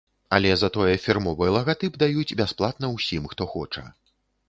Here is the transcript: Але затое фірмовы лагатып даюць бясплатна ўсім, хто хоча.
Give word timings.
Але 0.37 0.53
затое 0.61 0.95
фірмовы 1.03 1.51
лагатып 1.57 2.01
даюць 2.07 2.35
бясплатна 2.43 2.93
ўсім, 2.97 3.23
хто 3.35 3.43
хоча. 3.57 3.91